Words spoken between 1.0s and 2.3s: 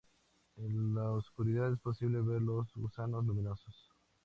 oscuridad es posible